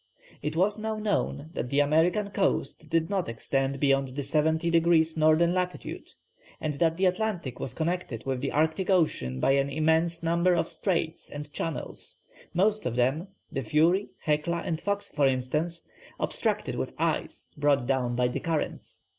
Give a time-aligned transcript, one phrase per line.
[0.41, 5.15] It was now known that the American coast did not extend beyond the 70 degrees
[5.15, 5.37] N.
[5.53, 5.85] lat.,
[6.59, 10.67] and that the Atlantic was connected with the Arctic Ocean by an immense number of
[10.67, 12.17] straits and channels,
[12.51, 15.83] most of them the Fury, Hecla, and Fox, for instance
[16.19, 19.01] obstructed with ice brought down by the currents.